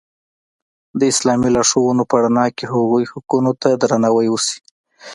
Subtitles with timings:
[0.99, 4.57] د اسلامي لارښوونو په رڼا کې هغوی حقونو ته درناوی وشي.